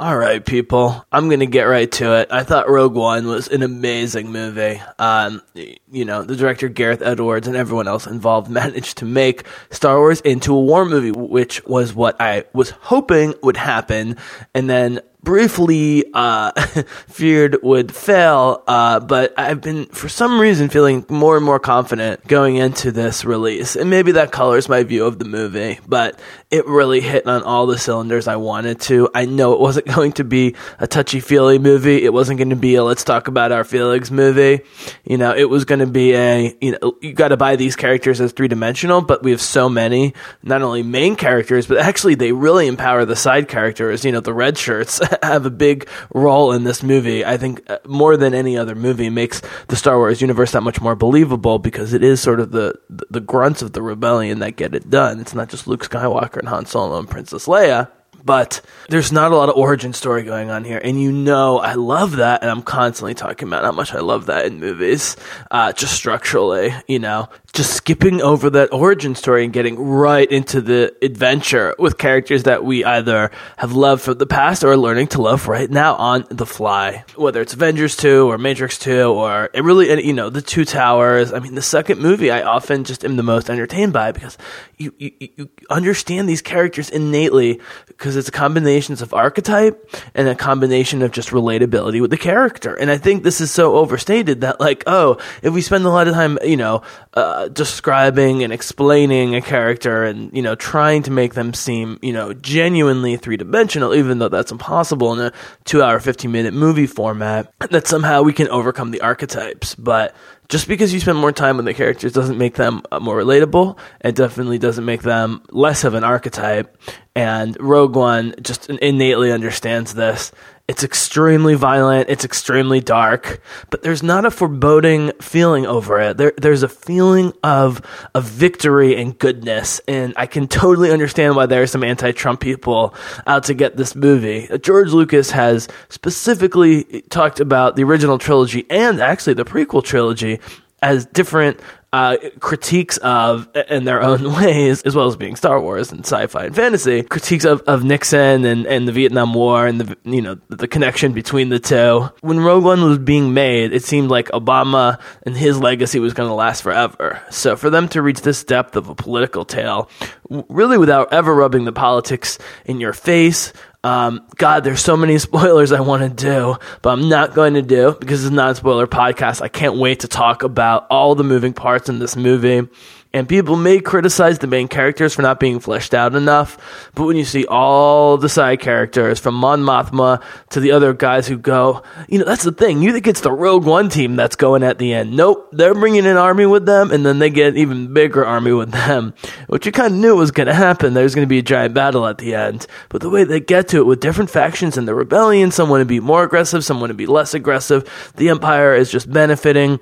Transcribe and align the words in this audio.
All 0.00 0.16
right, 0.16 0.46
people. 0.46 1.04
I'm 1.10 1.26
going 1.26 1.40
to 1.40 1.46
get 1.46 1.64
right 1.64 1.90
to 1.90 2.20
it. 2.20 2.28
I 2.30 2.44
thought 2.44 2.70
Rogue 2.70 2.94
One 2.94 3.26
was 3.26 3.48
an 3.48 3.64
amazing 3.64 4.30
movie. 4.30 4.80
Um, 4.96 5.42
you 5.90 6.04
know, 6.04 6.22
the 6.22 6.36
director 6.36 6.68
Gareth 6.68 7.02
Edwards 7.02 7.48
and 7.48 7.56
everyone 7.56 7.88
else 7.88 8.06
involved 8.06 8.48
managed 8.50 8.98
to 8.98 9.04
make 9.04 9.44
Star 9.70 9.98
Wars 9.98 10.20
into 10.20 10.54
a 10.54 10.60
war 10.60 10.84
movie, 10.84 11.10
which 11.10 11.64
was 11.64 11.94
what 11.94 12.14
I 12.20 12.44
was 12.52 12.70
hoping 12.70 13.34
would 13.42 13.56
happen. 13.56 14.16
And 14.54 14.70
then 14.70 15.00
briefly 15.22 16.04
uh, 16.14 16.52
feared 17.08 17.58
would 17.62 17.94
fail, 17.94 18.62
uh, 18.66 19.00
but 19.00 19.34
I've 19.38 19.60
been, 19.60 19.86
for 19.86 20.08
some 20.08 20.40
reason, 20.40 20.68
feeling 20.68 21.04
more 21.08 21.36
and 21.36 21.44
more 21.44 21.58
confident 21.58 22.26
going 22.26 22.56
into 22.56 22.92
this 22.92 23.24
release. 23.24 23.76
And 23.76 23.90
maybe 23.90 24.12
that 24.12 24.32
colors 24.32 24.68
my 24.68 24.82
view 24.84 25.04
of 25.04 25.18
the 25.18 25.24
movie, 25.24 25.80
but 25.86 26.18
it 26.50 26.66
really 26.66 27.00
hit 27.00 27.26
on 27.26 27.42
all 27.42 27.66
the 27.66 27.78
cylinders 27.78 28.28
I 28.28 28.36
wanted 28.36 28.80
to. 28.82 29.10
I 29.14 29.26
know 29.26 29.52
it 29.52 29.60
wasn't 29.60 29.86
going 29.94 30.12
to 30.12 30.24
be 30.24 30.54
a 30.78 30.86
touchy 30.86 31.20
feely 31.20 31.58
movie. 31.58 32.04
It 32.04 32.12
wasn't 32.12 32.38
going 32.38 32.50
to 32.50 32.56
be 32.56 32.76
a 32.76 32.84
let's 32.84 33.04
talk 33.04 33.28
about 33.28 33.52
our 33.52 33.64
feelings 33.64 34.10
movie. 34.10 34.60
You 35.04 35.18
know, 35.18 35.34
it 35.34 35.44
was 35.44 35.64
going 35.64 35.80
to 35.80 35.86
be 35.86 36.14
a, 36.14 36.56
you 36.60 36.72
know, 36.72 36.96
you 37.00 37.12
got 37.12 37.28
to 37.28 37.36
buy 37.36 37.56
these 37.56 37.76
characters 37.76 38.20
as 38.20 38.32
three 38.32 38.48
dimensional, 38.48 39.02
but 39.02 39.22
we 39.22 39.32
have 39.32 39.40
so 39.40 39.68
many, 39.68 40.14
not 40.42 40.62
only 40.62 40.82
main 40.82 41.16
characters, 41.16 41.66
but 41.66 41.78
actually 41.78 42.14
they 42.14 42.32
really 42.32 42.66
empower 42.66 43.04
the 43.04 43.16
side 43.16 43.48
characters. 43.48 44.04
You 44.04 44.12
know, 44.12 44.20
the 44.20 44.32
red 44.32 44.56
shirts 44.56 45.00
have 45.22 45.46
a 45.46 45.50
big 45.50 45.88
role 46.12 46.52
in 46.52 46.64
this 46.64 46.82
movie. 46.82 47.24
I 47.24 47.36
think 47.36 47.68
uh, 47.70 47.78
more 47.86 48.16
than 48.16 48.34
any 48.34 48.56
other 48.56 48.74
movie 48.74 49.10
makes 49.10 49.42
the 49.68 49.76
Star 49.76 49.96
Wars 49.96 50.20
universe 50.20 50.52
that 50.52 50.62
much 50.62 50.80
more 50.80 50.96
believable 50.96 51.58
because 51.58 51.92
it 51.92 52.02
is 52.02 52.20
sort 52.20 52.40
of 52.40 52.52
the, 52.52 52.74
the 52.88 53.20
grunts 53.20 53.62
of 53.62 53.72
the 53.72 53.82
rebellion 53.82 54.38
that 54.40 54.56
get 54.56 54.74
it 54.74 54.90
done. 54.90 55.20
It's 55.20 55.34
not 55.34 55.48
just 55.48 55.66
Luke 55.66 55.88
Skywalker 55.88 56.38
and 56.38 56.48
Han 56.48 56.66
Solo 56.66 56.98
and 56.98 57.08
Princess 57.08 57.46
Leia 57.46 57.90
but 58.24 58.60
there's 58.88 59.12
not 59.12 59.32
a 59.32 59.36
lot 59.36 59.48
of 59.48 59.56
origin 59.56 59.92
story 59.92 60.22
going 60.22 60.50
on 60.50 60.64
here. 60.64 60.78
And 60.82 61.00
you 61.00 61.12
know, 61.12 61.58
I 61.58 61.74
love 61.74 62.16
that. 62.16 62.42
And 62.42 62.50
I'm 62.50 62.62
constantly 62.62 63.14
talking 63.14 63.48
about 63.48 63.64
how 63.64 63.72
much 63.72 63.94
I 63.94 64.00
love 64.00 64.26
that 64.26 64.44
in 64.44 64.60
movies, 64.60 65.16
uh, 65.50 65.72
just 65.72 65.94
structurally, 65.94 66.74
you 66.86 66.98
know, 66.98 67.28
just 67.58 67.74
skipping 67.74 68.22
over 68.22 68.48
that 68.50 68.72
origin 68.72 69.16
story 69.16 69.42
and 69.42 69.52
getting 69.52 69.76
right 69.76 70.30
into 70.30 70.60
the 70.60 70.94
adventure 71.02 71.74
with 71.76 71.98
characters 71.98 72.44
that 72.44 72.64
we 72.64 72.84
either 72.84 73.32
have 73.56 73.72
loved 73.72 74.00
from 74.00 74.16
the 74.16 74.26
past 74.26 74.62
or 74.62 74.70
are 74.70 74.76
learning 74.76 75.08
to 75.08 75.20
love 75.20 75.48
right 75.48 75.68
now 75.68 75.96
on 75.96 76.24
the 76.30 76.46
fly. 76.46 77.04
Whether 77.16 77.40
it's 77.40 77.54
Avengers 77.54 77.96
2 77.96 78.30
or 78.30 78.38
Matrix 78.38 78.78
2 78.78 79.06
or 79.06 79.50
it 79.52 79.64
really, 79.64 80.06
you 80.06 80.12
know, 80.12 80.30
the 80.30 80.40
Two 80.40 80.64
Towers. 80.64 81.32
I 81.32 81.40
mean, 81.40 81.56
the 81.56 81.62
second 81.62 81.98
movie 81.98 82.30
I 82.30 82.42
often 82.42 82.84
just 82.84 83.04
am 83.04 83.16
the 83.16 83.24
most 83.24 83.50
entertained 83.50 83.92
by 83.92 84.12
because 84.12 84.38
you, 84.76 84.94
you, 84.96 85.10
you 85.18 85.50
understand 85.68 86.28
these 86.28 86.40
characters 86.40 86.88
innately 86.88 87.60
because 87.88 88.14
it's 88.14 88.28
a 88.28 88.32
combination 88.32 88.92
of 88.92 89.12
archetype 89.12 89.92
and 90.14 90.28
a 90.28 90.36
combination 90.36 91.02
of 91.02 91.10
just 91.10 91.30
relatability 91.30 92.00
with 92.00 92.10
the 92.10 92.16
character. 92.16 92.76
And 92.76 92.88
I 92.88 92.98
think 92.98 93.24
this 93.24 93.40
is 93.40 93.50
so 93.50 93.74
overstated 93.74 94.42
that 94.42 94.60
like, 94.60 94.84
oh, 94.86 95.18
if 95.42 95.52
we 95.52 95.60
spend 95.60 95.84
a 95.84 95.90
lot 95.90 96.06
of 96.06 96.14
time, 96.14 96.38
you 96.44 96.56
know, 96.56 96.82
uh, 97.14 97.47
describing 97.48 98.42
and 98.42 98.52
explaining 98.52 99.34
a 99.34 99.40
character 99.40 100.04
and, 100.04 100.32
you 100.34 100.42
know, 100.42 100.54
trying 100.54 101.02
to 101.04 101.10
make 101.10 101.34
them 101.34 101.54
seem, 101.54 101.98
you 102.02 102.12
know, 102.12 102.32
genuinely 102.32 103.16
three 103.16 103.36
dimensional, 103.36 103.94
even 103.94 104.18
though 104.18 104.28
that's 104.28 104.52
impossible 104.52 105.12
in 105.14 105.20
a 105.20 105.32
two 105.64 105.82
hour, 105.82 106.00
15 106.00 106.30
minute 106.30 106.54
movie 106.54 106.86
format, 106.86 107.52
that 107.70 107.86
somehow 107.86 108.22
we 108.22 108.32
can 108.32 108.48
overcome 108.48 108.90
the 108.90 109.00
archetypes. 109.00 109.74
But 109.74 110.14
just 110.48 110.66
because 110.66 110.94
you 110.94 111.00
spend 111.00 111.18
more 111.18 111.32
time 111.32 111.56
with 111.56 111.66
the 111.66 111.74
characters 111.74 112.12
doesn't 112.12 112.38
make 112.38 112.54
them 112.54 112.82
uh, 112.90 113.00
more 113.00 113.16
relatable. 113.16 113.78
It 114.00 114.14
definitely 114.14 114.58
doesn't 114.58 114.84
make 114.84 115.02
them 115.02 115.42
less 115.50 115.84
of 115.84 115.94
an 115.94 116.04
archetype. 116.04 116.76
And 117.14 117.56
Rogue 117.60 117.96
One 117.96 118.34
just 118.40 118.70
innately 118.70 119.30
understands 119.30 119.94
this 119.94 120.32
it's 120.68 120.84
extremely 120.84 121.54
violent. 121.54 122.10
It's 122.10 122.26
extremely 122.26 122.80
dark, 122.80 123.40
but 123.70 123.82
there's 123.82 124.02
not 124.02 124.26
a 124.26 124.30
foreboding 124.30 125.12
feeling 125.18 125.66
over 125.66 125.98
it. 125.98 126.18
There, 126.18 126.34
there's 126.36 126.62
a 126.62 126.68
feeling 126.68 127.32
of 127.42 127.80
of 128.14 128.24
victory 128.24 128.94
and 128.94 129.18
goodness, 129.18 129.80
and 129.88 130.12
I 130.18 130.26
can 130.26 130.46
totally 130.46 130.90
understand 130.90 131.36
why 131.36 131.46
there 131.46 131.62
are 131.62 131.66
some 131.66 131.82
anti-Trump 131.82 132.40
people 132.40 132.94
out 133.26 133.44
to 133.44 133.54
get 133.54 133.78
this 133.78 133.96
movie. 133.96 134.50
Uh, 134.50 134.58
George 134.58 134.92
Lucas 134.92 135.30
has 135.30 135.68
specifically 135.88 137.02
talked 137.08 137.40
about 137.40 137.76
the 137.76 137.84
original 137.84 138.18
trilogy 138.18 138.66
and 138.68 139.00
actually 139.00 139.34
the 139.34 139.46
prequel 139.46 139.82
trilogy 139.82 140.38
as 140.82 141.06
different 141.06 141.60
uh, 141.92 142.18
critiques 142.40 142.98
of, 142.98 143.48
in 143.70 143.84
their 143.84 144.02
own 144.02 144.34
ways, 144.36 144.82
as 144.82 144.94
well 144.94 145.06
as 145.06 145.16
being 145.16 145.36
Star 145.36 145.60
Wars 145.60 145.90
and 145.90 146.00
sci-fi 146.00 146.44
and 146.44 146.54
fantasy, 146.54 147.02
critiques 147.02 147.44
of, 147.44 147.62
of 147.62 147.82
Nixon 147.82 148.44
and, 148.44 148.66
and 148.66 148.86
the 148.86 148.92
Vietnam 148.92 149.32
War 149.32 149.66
and 149.66 149.80
the 149.80 149.96
you 150.04 150.20
know 150.20 150.38
the 150.48 150.68
connection 150.68 151.12
between 151.12 151.48
the 151.48 151.58
two. 151.58 152.08
When 152.20 152.40
Rogue 152.40 152.64
One 152.64 152.82
was 152.82 152.98
being 152.98 153.32
made, 153.32 153.72
it 153.72 153.84
seemed 153.84 154.10
like 154.10 154.28
Obama 154.28 155.00
and 155.22 155.36
his 155.36 155.58
legacy 155.58 155.98
was 155.98 156.12
going 156.12 156.28
to 156.28 156.34
last 156.34 156.62
forever. 156.62 157.22
So 157.30 157.56
for 157.56 157.70
them 157.70 157.88
to 157.90 158.02
reach 158.02 158.20
this 158.20 158.44
depth 158.44 158.76
of 158.76 158.88
a 158.88 158.94
political 158.94 159.44
tale, 159.44 159.88
really 160.28 160.78
without 160.78 161.12
ever 161.12 161.34
rubbing 161.34 161.64
the 161.64 161.72
politics 161.72 162.38
in 162.66 162.80
your 162.80 162.92
face, 162.92 163.52
um, 163.84 164.26
God, 164.36 164.64
there's 164.64 164.82
so 164.82 164.96
many 164.96 165.18
spoilers 165.18 165.72
I 165.72 165.80
want 165.80 166.02
to 166.02 166.08
do, 166.08 166.56
but 166.82 166.90
I'm 166.90 167.08
not 167.08 167.34
going 167.34 167.54
to 167.54 167.62
do 167.62 167.96
because 167.98 168.24
it's 168.24 168.34
not 168.34 168.52
a 168.52 168.54
spoiler 168.54 168.86
podcast. 168.86 169.40
I 169.40 169.48
can't 169.48 169.76
wait 169.76 170.00
to 170.00 170.08
talk 170.08 170.42
about 170.42 170.86
all 170.90 171.14
the 171.14 171.24
moving 171.24 171.52
parts 171.52 171.88
in 171.88 171.98
this 171.98 172.16
movie. 172.16 172.68
And 173.14 173.26
people 173.26 173.56
may 173.56 173.80
criticize 173.80 174.38
the 174.38 174.46
main 174.46 174.68
characters 174.68 175.14
for 175.14 175.22
not 175.22 175.40
being 175.40 175.60
fleshed 175.60 175.94
out 175.94 176.14
enough, 176.14 176.90
but 176.94 177.06
when 177.06 177.16
you 177.16 177.24
see 177.24 177.46
all 177.46 178.18
the 178.18 178.28
side 178.28 178.60
characters, 178.60 179.18
from 179.18 179.34
Mon 179.34 179.62
Mothma 179.62 180.22
to 180.50 180.60
the 180.60 180.72
other 180.72 180.92
guys 180.92 181.26
who 181.26 181.38
go, 181.38 181.82
you 182.06 182.18
know, 182.18 182.26
that's 182.26 182.44
the 182.44 182.52
thing. 182.52 182.82
You 182.82 182.92
think 182.92 183.06
it's 183.06 183.22
the 183.22 183.32
Rogue 183.32 183.64
One 183.64 183.88
team 183.88 184.14
that's 184.16 184.36
going 184.36 184.62
at 184.62 184.78
the 184.78 184.92
end. 184.92 185.16
Nope, 185.16 185.48
they're 185.52 185.72
bringing 185.72 186.06
an 186.06 186.18
army 186.18 186.44
with 186.44 186.66
them, 186.66 186.90
and 186.90 187.04
then 187.06 187.18
they 187.18 187.30
get 187.30 187.54
an 187.54 187.56
even 187.56 187.94
bigger 187.94 188.26
army 188.26 188.52
with 188.52 188.72
them, 188.72 189.14
which 189.46 189.64
you 189.64 189.72
kind 189.72 189.94
of 189.94 190.00
knew 190.00 190.14
was 190.14 190.30
going 190.30 190.46
to 190.46 190.54
happen. 190.54 190.92
There's 190.92 191.14
going 191.14 191.26
to 191.26 191.30
be 191.30 191.38
a 191.38 191.42
giant 191.42 191.72
battle 191.72 192.06
at 192.06 192.18
the 192.18 192.34
end. 192.34 192.66
But 192.90 193.00
the 193.00 193.10
way 193.10 193.24
they 193.24 193.40
get 193.40 193.68
to 193.68 193.78
it 193.78 193.86
with 193.86 194.00
different 194.00 194.28
factions 194.28 194.76
in 194.76 194.84
the 194.84 194.94
rebellion, 194.94 195.50
some 195.50 195.70
want 195.70 195.80
to 195.80 195.86
be 195.86 196.00
more 196.00 196.24
aggressive, 196.24 196.62
some 196.62 196.78
want 196.78 196.90
to 196.90 196.94
be 196.94 197.06
less 197.06 197.32
aggressive. 197.32 198.12
The 198.16 198.28
Empire 198.28 198.74
is 198.74 198.92
just 198.92 199.10
benefiting 199.10 199.80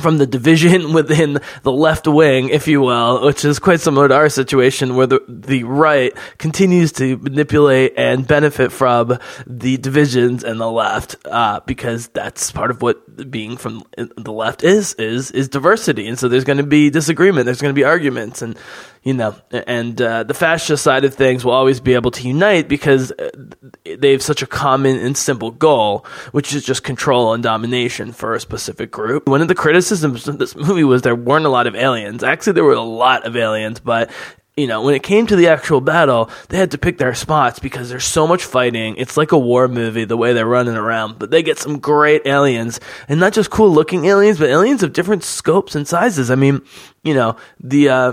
from 0.00 0.18
the 0.18 0.26
division 0.26 0.92
within 0.94 1.40
the 1.62 1.72
left 1.72 2.06
wing, 2.06 2.48
if 2.48 2.68
you 2.68 2.80
will, 2.80 3.24
which 3.24 3.44
is 3.44 3.58
quite 3.58 3.80
similar 3.80 4.08
to 4.08 4.14
our 4.14 4.28
situation 4.28 4.96
where 4.96 5.06
the, 5.06 5.20
the 5.28 5.64
right 5.64 6.12
continues 6.38 6.92
to 6.92 7.16
manipulate 7.18 7.94
and 7.96 8.26
benefit 8.26 8.72
from 8.72 9.18
the 9.46 9.76
divisions 9.78 10.44
and 10.44 10.60
the 10.60 10.70
left, 10.70 11.16
uh, 11.26 11.60
because 11.66 12.08
that's 12.08 12.50
part 12.50 12.70
of 12.70 12.82
what 12.82 13.30
being 13.30 13.56
from 13.56 13.82
the 13.96 14.32
left 14.32 14.62
is, 14.62 14.94
is, 14.94 15.30
is 15.30 15.48
diversity. 15.48 16.06
And 16.06 16.18
so 16.18 16.28
there's 16.28 16.44
going 16.44 16.58
to 16.58 16.62
be 16.62 16.90
disagreement. 16.90 17.46
There's 17.46 17.62
going 17.62 17.74
to 17.74 17.78
be 17.78 17.84
arguments 17.84 18.42
and, 18.42 18.56
you 19.06 19.14
know, 19.14 19.36
and 19.52 20.02
uh, 20.02 20.24
the 20.24 20.34
fascist 20.34 20.82
side 20.82 21.04
of 21.04 21.14
things 21.14 21.44
will 21.44 21.52
always 21.52 21.78
be 21.78 21.94
able 21.94 22.10
to 22.10 22.26
unite 22.26 22.68
because 22.68 23.12
uh, 23.12 23.30
they 23.84 24.10
have 24.10 24.20
such 24.20 24.42
a 24.42 24.48
common 24.48 24.98
and 24.98 25.16
simple 25.16 25.52
goal, 25.52 26.04
which 26.32 26.52
is 26.52 26.64
just 26.64 26.82
control 26.82 27.32
and 27.32 27.40
domination 27.40 28.10
for 28.10 28.34
a 28.34 28.40
specific 28.40 28.90
group. 28.90 29.28
One 29.28 29.40
of 29.40 29.46
the 29.46 29.54
criticisms 29.54 30.26
of 30.26 30.40
this 30.40 30.56
movie 30.56 30.82
was 30.82 31.02
there 31.02 31.14
weren't 31.14 31.46
a 31.46 31.50
lot 31.50 31.68
of 31.68 31.76
aliens. 31.76 32.24
Actually, 32.24 32.54
there 32.54 32.64
were 32.64 32.72
a 32.72 32.80
lot 32.80 33.24
of 33.24 33.36
aliens, 33.36 33.78
but 33.78 34.10
you 34.56 34.66
know, 34.66 34.82
when 34.82 34.96
it 34.96 35.04
came 35.04 35.28
to 35.28 35.36
the 35.36 35.48
actual 35.48 35.80
battle, 35.80 36.28
they 36.48 36.56
had 36.56 36.72
to 36.72 36.78
pick 36.78 36.98
their 36.98 37.14
spots 37.14 37.60
because 37.60 37.88
there's 37.88 38.06
so 38.06 38.26
much 38.26 38.42
fighting. 38.42 38.96
It's 38.96 39.16
like 39.16 39.30
a 39.30 39.38
war 39.38 39.68
movie, 39.68 40.04
the 40.04 40.16
way 40.16 40.32
they're 40.32 40.46
running 40.46 40.74
around. 40.74 41.20
But 41.20 41.30
they 41.30 41.44
get 41.44 41.60
some 41.60 41.78
great 41.78 42.26
aliens, 42.26 42.80
and 43.08 43.20
not 43.20 43.34
just 43.34 43.50
cool 43.50 43.70
looking 43.70 44.06
aliens, 44.06 44.40
but 44.40 44.48
aliens 44.48 44.82
of 44.82 44.92
different 44.92 45.22
scopes 45.22 45.76
and 45.76 45.86
sizes. 45.86 46.28
I 46.28 46.34
mean, 46.34 46.62
you 47.04 47.14
know, 47.14 47.36
the 47.60 47.88
uh, 47.88 48.12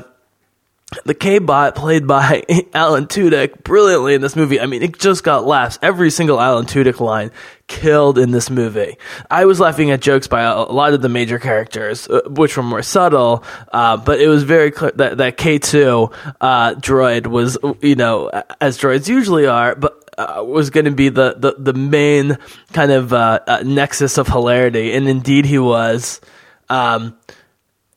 the 1.06 1.14
K-Bot 1.14 1.76
played 1.76 2.08
by 2.08 2.44
Alan 2.74 3.08
Tudyk 3.08 3.64
brilliantly 3.64 4.14
in 4.14 4.22
this 4.22 4.36
movie. 4.36 4.60
I 4.60 4.66
mean, 4.66 4.84
it 4.84 5.00
just 5.00 5.24
got 5.24 5.46
laughs. 5.46 5.80
Every 5.82 6.10
single 6.10 6.40
Alan 6.40 6.66
Tudyk 6.66 7.00
line 7.00 7.32
killed 7.68 8.18
in 8.18 8.32
this 8.32 8.50
movie. 8.50 8.98
I 9.32 9.46
was 9.46 9.60
laughing 9.60 9.92
at 9.92 10.02
jokes 10.02 10.28
by 10.28 10.42
a, 10.42 10.62
lot 10.62 10.94
of 10.94 11.02
the 11.02 11.10
major 11.10 11.40
characters, 11.40 12.08
uh, 12.08 12.22
which 12.28 12.58
were 12.58 12.64
more 12.64 12.82
subtle, 12.82 13.44
uh, 13.72 13.98
but 13.98 14.20
it 14.20 14.28
was 14.28 14.44
very 14.44 14.72
clear 14.72 14.92
that, 14.96 15.18
that 15.18 15.38
K2 15.38 16.14
uh, 16.42 16.76
droid 16.76 17.28
was, 17.28 17.58
you 17.82 17.96
know, 17.96 18.30
as 18.60 18.78
droids 18.78 19.08
usually 19.08 19.48
are, 19.48 19.76
but 19.76 20.04
uh, 20.18 20.44
was 20.46 20.70
going 20.70 20.86
to 20.86 20.92
be 20.92 21.10
the, 21.10 21.36
the, 21.38 21.56
the 21.58 21.74
main 21.74 22.38
kind 22.74 22.92
of 22.92 23.14
uh, 23.14 23.40
uh, 23.48 23.64
nexus 23.66 24.18
of 24.18 24.28
hilarity, 24.28 24.94
and 24.94 25.08
indeed 25.08 25.46
he 25.46 25.58
was. 25.58 26.22
Um, 26.70 27.18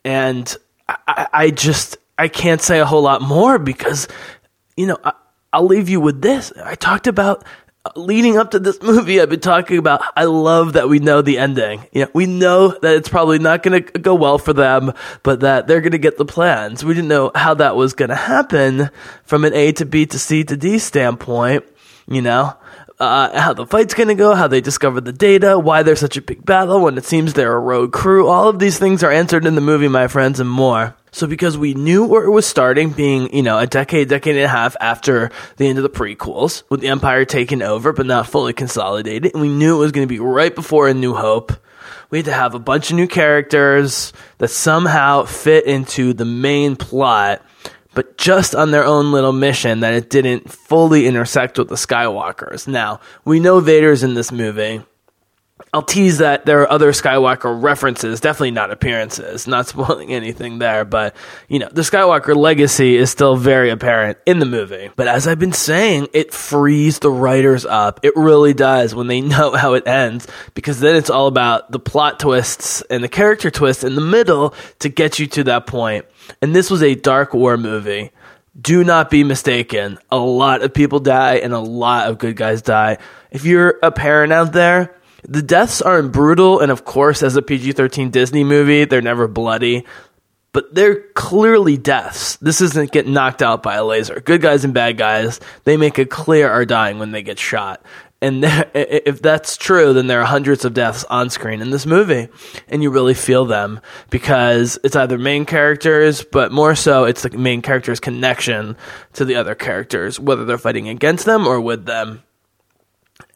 and 0.05 0.57
I, 0.89 1.27
I 1.33 1.51
just 1.51 1.99
I 2.19 2.29
can't 2.29 2.61
say 2.63 2.81
a 2.81 2.87
whole 2.87 3.03
lot 3.03 3.23
more 3.23 3.59
because, 3.59 4.09
you 4.77 4.87
know, 4.87 4.99
I, 5.05 5.13
I'll 5.53 5.67
leave 5.67 5.89
you 5.89 6.01
with 6.01 6.23
this. 6.23 6.53
I 6.63 6.75
talked 6.75 7.07
about 7.07 7.45
uh, 7.85 7.91
leading 7.95 8.37
up 8.37 8.51
to 8.53 8.59
this 8.59 8.81
movie, 8.83 9.21
I've 9.21 9.29
been 9.29 9.41
talking 9.41 9.79
about. 9.79 10.03
I 10.17 10.25
love 10.25 10.75
that 10.75 10.89
we 10.89 10.99
know 10.99 11.23
the 11.23 11.39
ending. 11.39 11.87
You 11.93 12.03
know, 12.03 12.11
we 12.15 12.27
know 12.27 12.69
that 12.69 12.97
it's 12.97 13.09
probably 13.09 13.39
not 13.39 13.63
going 13.63 13.85
to 13.85 13.99
go 13.99 14.15
well 14.15 14.39
for 14.39 14.53
them, 14.53 14.93
but 15.23 15.41
that 15.41 15.67
they're 15.67 15.81
going 15.81 15.93
to 15.93 15.99
get 15.99 16.17
the 16.17 16.25
plans. 16.25 16.85
We 16.85 16.95
didn't 16.95 17.09
know 17.09 17.31
how 17.35 17.55
that 17.55 17.77
was 17.77 17.93
going 17.93 18.09
to 18.09 18.17
happen 18.17 18.91
from 19.25 19.45
an 19.45 19.55
A 19.55 19.73
to 19.73 19.85
B 19.85 20.07
to 20.07 20.19
C 20.19 20.43
to 20.45 20.57
D 20.57 20.79
standpoint. 20.79 21.65
You 22.09 22.23
know, 22.23 22.55
uh, 22.99 23.39
how 23.39 23.53
the 23.53 23.67
fight's 23.67 23.95
going 23.95 24.09
to 24.09 24.15
go, 24.15 24.35
how 24.35 24.49
they 24.49 24.61
discover 24.61 25.01
the 25.01 25.13
data, 25.13 25.59
why 25.59 25.83
there's 25.83 26.01
such 26.01 26.17
a 26.17 26.23
big 26.23 26.45
battle 26.45 26.81
when 26.81 26.97
it 26.97 27.05
seems 27.05 27.35
they're 27.35 27.57
a 27.57 27.61
rogue 27.61 27.93
crew. 27.93 28.29
All 28.29 28.49
of 28.49 28.59
these 28.59 28.79
things 28.79 29.03
are 29.03 29.11
answered 29.11 29.45
in 29.45 29.55
the 29.55 29.61
movie, 29.61 29.89
my 29.89 30.09
friends, 30.09 30.41
and 30.41 30.49
more. 30.49 30.95
So 31.17 31.27
because 31.27 31.57
we 31.57 31.73
knew 31.73 32.05
where 32.05 32.25
it 32.25 32.31
was 32.31 32.45
starting, 32.45 32.91
being, 32.91 33.35
you 33.35 33.43
know, 33.43 33.59
a 33.59 33.67
decade, 33.67 34.11
decade 34.11 34.37
and 34.37 34.45
a 34.45 34.49
half 34.49 34.77
after 34.83 35.31
the 35.57 35.67
end 35.67 35.79
of 35.79 35.83
the 35.83 35.89
prequels, 35.89 36.63
with 36.69 36.83
the 36.83 36.89
Empire 36.89 37.25
taken 37.25 37.63
over 37.63 37.95
but 37.95 38.05
not 38.05 38.27
fully 38.27 38.53
consolidated, 38.53 39.33
and 39.33 39.41
we 39.41 39.49
knew 39.49 39.77
it 39.77 39.79
was 39.79 39.93
going 39.93 40.07
to 40.07 40.15
be 40.15 40.21
right 40.21 40.55
before 40.55 40.89
A 40.89 40.93
New 40.93 41.15
Hope, 41.15 41.53
we 42.11 42.19
had 42.19 42.27
to 42.27 42.35
have 42.35 42.55
a 42.55 42.59
bunch 42.59 42.91
of 42.91 42.97
new 42.97 43.09
characters 43.09 44.13
that 44.37 44.49
somehow 44.49 45.25
fit 45.25 45.65
into 45.65 46.13
the 46.13 46.27
main 46.27 46.77
plot 46.77 47.43
but 47.95 48.19
just 48.19 48.55
on 48.55 48.71
their 48.71 48.85
own 48.85 49.11
little 49.11 49.33
mission 49.33 49.81
that 49.81 49.95
it 49.95 50.11
didn't 50.11 50.53
fully 50.53 51.07
intersect 51.07 51.57
with 51.57 51.69
the 51.69 51.77
Skywalkers. 51.77 52.69
Now, 52.69 53.01
we 53.25 53.41
know 53.41 53.61
Vader's 53.61 54.03
in 54.03 54.13
this 54.13 54.31
movie. 54.31 54.83
I'll 55.73 55.83
tease 55.83 56.19
that 56.19 56.45
there 56.45 56.63
are 56.63 56.71
other 56.71 56.93
Skywalker 56.93 57.63
references, 57.63 58.21
definitely 58.21 58.51
not 58.51 58.71
appearances, 58.71 59.47
not 59.47 59.67
spoiling 59.69 60.13
anything 60.13 60.59
there, 60.59 60.85
but 60.85 61.17
you 61.49 61.59
know, 61.59 61.69
the 61.71 61.83
Skywalker 61.83 62.37
legacy 62.37 62.97
is 62.97 63.11
still 63.11 63.37
very 63.37 63.71
apparent 63.71 64.19
in 64.27 64.39
the 64.39 64.47
movie. 64.47 64.91
But 64.97 65.09
as 65.09 65.27
I've 65.27 65.39
been 65.39 65.53
saying, 65.53 66.09
it 66.13 66.33
frees 66.33 66.99
the 66.99 67.11
writers 67.11 67.65
up. 67.65 68.01
It 68.03 68.15
really 68.17 68.53
does 68.53 68.95
when 68.95 69.07
they 69.07 69.21
know 69.23 69.53
how 69.53 69.75
it 69.75 69.87
ends, 69.87 70.27
because 70.55 70.81
then 70.81 70.95
it's 70.95 71.11
all 71.11 71.27
about 71.27 71.73
the 71.73 71.81
plot 71.81 72.21
twists 72.21 72.83
and 72.83 73.03
the 73.03 73.09
character 73.09 73.51
twists 73.51 73.83
in 73.83 73.95
the 73.95 74.01
middle 74.03 74.55
to 74.81 74.91
get 74.91 75.19
you 75.19 75.27
to 75.29 75.45
that 75.45 75.67
point. 75.67 76.05
And 76.43 76.55
this 76.55 76.71
was 76.71 76.83
a 76.83 76.95
dark 76.95 77.33
war 77.33 77.57
movie. 77.57 78.13
Do 78.59 78.85
not 78.85 79.11
be 79.11 79.25
mistaken. 79.25 79.99
A 80.11 80.19
lot 80.19 80.63
of 80.63 80.73
people 80.73 81.01
die 81.01 81.37
and 81.37 81.53
a 81.53 81.61
lot 81.61 82.09
of 82.09 82.19
good 82.19 82.37
guys 82.37 82.63
die. 82.63 82.99
If 83.31 83.45
you're 83.45 83.79
a 83.83 83.93
parent 83.93 84.33
out 84.33 84.53
there, 84.53 84.97
the 85.29 85.43
deaths 85.43 85.83
aren't 85.83 86.13
brutal, 86.13 86.61
and 86.61 86.71
of 86.71 86.85
course, 86.85 87.23
as 87.23 87.37
a 87.37 87.43
PG 87.43 87.73
13 87.73 88.11
Disney 88.11 88.45
movie, 88.45 88.85
they're 88.85 89.03
never 89.03 89.27
bloody, 89.29 89.85
but 90.53 90.75
they're 90.75 91.03
clearly 91.13 91.77
deaths. 91.77 92.37
This 92.37 92.61
isn't 92.61 92.93
get 92.93 93.07
knocked 93.07 93.43
out 93.43 93.63
by 93.63 93.75
a 93.75 93.85
laser. 93.85 94.21
Good 94.21 94.41
guys 94.41 94.65
and 94.65 94.73
bad 94.73 94.97
guys, 94.97 95.41
they 95.65 95.77
make 95.77 95.99
it 95.99 96.11
clear 96.11 96.49
are 96.51 96.65
dying 96.65 96.99
when 96.99 97.11
they 97.11 97.23
get 97.23 97.39
shot. 97.39 97.85
And 98.23 98.43
if 98.75 99.21
that's 99.21 99.57
true, 99.57 99.93
then 99.93 100.07
there 100.07 100.21
are 100.21 100.27
hundreds 100.27 100.65
of 100.65 100.75
deaths 100.75 101.05
on 101.05 101.31
screen 101.31 101.61
in 101.61 101.71
this 101.71 101.87
movie, 101.87 102.29
and 102.69 102.83
you 102.83 102.91
really 102.91 103.15
feel 103.15 103.45
them 103.45 103.81
because 104.11 104.79
it's 104.85 104.97
either 104.97 105.19
main 105.19 105.45
characters, 105.45 106.25
but 106.25 106.53
more 106.53 106.75
so, 106.75 107.05
it's 107.05 107.23
the 107.23 107.37
main 107.37 107.63
character's 107.63 108.01
connection 108.01 108.77
to 109.15 109.25
the 109.25 109.37
other 109.37 109.55
characters, 109.55 110.19
whether 110.19 110.45
they're 110.45 110.59
fighting 110.59 110.89
against 110.89 111.27
them 111.27 111.47
or 111.47 111.61
with 111.61 111.85
them. 111.85 112.23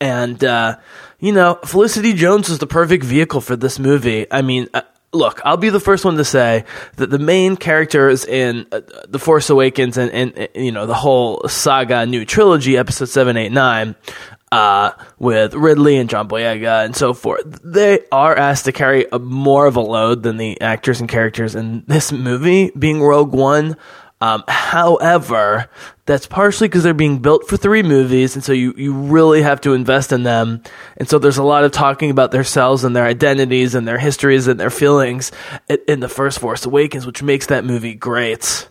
And, 0.01 0.43
uh, 0.43 0.79
you 1.19 1.33
know, 1.33 1.59
Felicity 1.65 2.15
Jones 2.15 2.49
was 2.49 2.59
the 2.59 2.67
perfect 2.67 3.05
vehicle 3.05 3.41
for 3.41 3.57
this 3.57 3.79
movie. 3.79 4.27
I 4.31 4.43
mean, 4.43 4.69
uh, 4.73 4.83
look, 5.13 5.41
I'll 5.45 5.57
be 5.57 5.71
the 5.71 5.81
first 5.81 6.05
one 6.05 6.17
to 6.17 6.25
say 6.25 6.65
that 6.97 7.11
the 7.11 7.19
main 7.19 7.57
characters 7.57 8.25
in 8.25 8.67
uh, 8.73 8.81
The 9.09 9.19
Force 9.19 9.51
Awakens 9.51 9.97
and, 9.99 10.11
and, 10.11 10.37
and, 10.37 10.49
you 10.55 10.73
know, 10.73 10.87
the 10.87 10.95
whole 10.95 11.47
saga 11.49 12.07
new 12.07 12.25
trilogy, 12.25 12.77
episode 12.77 13.09
7, 13.09 13.37
8, 13.37 13.53
9, 13.53 13.95
uh, 14.53 14.93
with 15.19 15.55
Ridley 15.55 15.97
and 15.97 16.11
John 16.11 16.29
Boyega 16.29 16.85
and 16.85 16.97
so 16.97 17.15
forth, 17.15 17.61
they 17.63 18.01
are 18.11 18.35
asked 18.35 18.65
to 18.65 18.73
carry 18.73 19.07
a, 19.13 19.19
more 19.19 19.67
of 19.67 19.77
a 19.77 19.81
load 19.81 20.23
than 20.23 20.39
the 20.39 20.61
actors 20.61 21.01
and 21.01 21.09
characters 21.09 21.55
in 21.55 21.85
this 21.87 22.11
movie, 22.11 22.71
being 22.77 23.03
Rogue 23.03 23.33
One. 23.33 23.77
Um, 24.21 24.45
however, 24.49 25.71
that's 26.05 26.27
partially 26.27 26.69
because 26.69 26.83
they're 26.83 26.93
being 26.93 27.21
built 27.21 27.49
for 27.49 27.57
three 27.57 27.83
movies, 27.83 28.35
and 28.35 28.45
so 28.45 28.53
you, 28.53 28.75
you 28.77 28.93
really 28.93 29.41
have 29.41 29.63
to 29.63 29.73
invest 29.73 30.13
in 30.13 30.25
them. 30.25 30.63
And 30.99 31.09
so 31.09 31.19
there's 31.19 31.39
a 31.39 31.43
lot 31.43 31.65
of 31.65 31.73
talking 31.73 32.11
about 32.11 32.31
their 32.31 32.45
selves 32.45 32.85
and 32.85 32.95
their 32.95 33.07
identities 33.07 33.75
and 33.75 33.89
their 33.89 33.99
histories 33.99 34.47
and 34.47 34.61
their 34.61 34.71
feelings 34.71 35.33
in 35.89 36.01
the 36.01 36.09
first 36.09 36.39
Force 36.39 36.67
Awakens, 36.67 37.07
which 37.07 37.23
makes 37.23 37.47
that 37.47 37.65
movie 37.65 37.95
great 37.95 38.69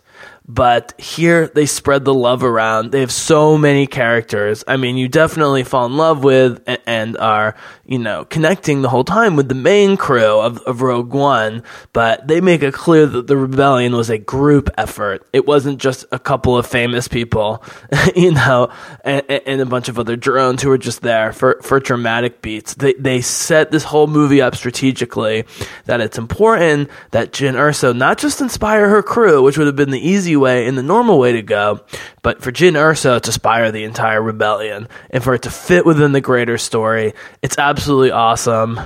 but 0.48 0.98
here 0.98 1.46
they 1.48 1.66
spread 1.66 2.04
the 2.04 2.14
love 2.14 2.42
around. 2.42 2.90
They 2.90 3.00
have 3.00 3.12
so 3.12 3.56
many 3.56 3.86
characters. 3.86 4.64
I 4.66 4.76
mean, 4.76 4.96
you 4.96 5.08
definitely 5.08 5.62
fall 5.62 5.86
in 5.86 5.96
love 5.96 6.24
with 6.24 6.62
and 6.86 7.16
are, 7.18 7.54
you 7.84 7.98
know, 7.98 8.24
connecting 8.24 8.82
the 8.82 8.88
whole 8.88 9.04
time 9.04 9.36
with 9.36 9.48
the 9.48 9.54
main 9.54 9.96
crew 9.96 10.40
of, 10.40 10.58
of 10.62 10.82
Rogue 10.82 11.12
One, 11.12 11.62
but 11.92 12.26
they 12.26 12.40
make 12.40 12.62
it 12.62 12.74
clear 12.74 13.06
that 13.06 13.28
the 13.28 13.36
rebellion 13.36 13.94
was 13.94 14.10
a 14.10 14.18
group 14.18 14.70
effort. 14.76 15.26
It 15.32 15.46
wasn't 15.46 15.80
just 15.80 16.04
a 16.10 16.18
couple 16.18 16.58
of 16.58 16.66
famous 16.66 17.06
people, 17.06 17.62
you 18.16 18.32
know, 18.32 18.70
and, 19.04 19.22
and, 19.30 19.60
a 19.60 19.66
bunch 19.66 19.88
of 19.88 19.98
other 19.98 20.16
drones 20.16 20.62
who 20.62 20.70
were 20.70 20.78
just 20.78 21.02
there 21.02 21.32
for, 21.32 21.60
for 21.62 21.78
dramatic 21.78 22.42
beats. 22.42 22.74
They, 22.74 22.94
they 22.94 23.20
set 23.20 23.70
this 23.70 23.84
whole 23.84 24.06
movie 24.06 24.40
up 24.40 24.56
strategically 24.56 25.44
that 25.84 26.00
it's 26.00 26.18
important 26.18 26.90
that 27.12 27.32
Jyn 27.32 27.54
Erso 27.54 27.96
not 27.96 28.18
just 28.18 28.40
inspire 28.40 28.88
her 28.88 29.02
crew, 29.02 29.42
which 29.42 29.58
would 29.58 29.66
have 29.66 29.76
been 29.76 29.90
the 29.90 30.00
easy 30.00 30.29
way 30.36 30.66
and 30.66 30.76
the 30.76 30.82
normal 30.82 31.18
way 31.18 31.32
to 31.32 31.42
go, 31.42 31.80
but 32.22 32.42
for 32.42 32.52
Jyn 32.52 32.72
Erso 32.72 33.20
to 33.20 33.28
inspire 33.28 33.72
the 33.72 33.84
entire 33.84 34.22
rebellion 34.22 34.88
and 35.10 35.22
for 35.22 35.34
it 35.34 35.42
to 35.42 35.50
fit 35.50 35.86
within 35.86 36.12
the 36.12 36.20
greater 36.20 36.58
story, 36.58 37.14
it's 37.42 37.58
absolutely 37.58 38.10
awesome. 38.10 38.78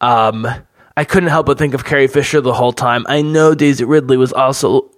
Um, 0.00 0.46
I 0.96 1.04
couldn't 1.04 1.30
help 1.30 1.46
but 1.46 1.58
think 1.58 1.74
of 1.74 1.84
Carrie 1.84 2.06
Fisher 2.06 2.40
the 2.40 2.52
whole 2.52 2.72
time. 2.72 3.04
I 3.08 3.22
know 3.22 3.54
Daisy 3.54 3.84
Ridley 3.84 4.16
was 4.16 4.32
also, 4.32 4.90